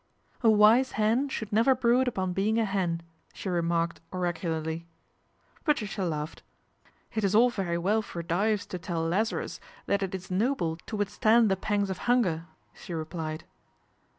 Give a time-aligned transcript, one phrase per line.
[0.41, 3.03] "A wise hen should never brood upon being i hen,"
[3.35, 4.87] she remarked oracularly.
[5.63, 6.41] Patricia laughed."
[7.13, 10.95] It is all very well for Dives o tell Lazarus that it is noble to
[10.95, 13.43] withstand the Dangs of hunger," she replied.